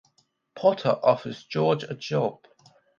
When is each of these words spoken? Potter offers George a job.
Potter 0.55 0.97
offers 1.03 1.43
George 1.45 1.83
a 1.83 1.93
job. 1.93 2.43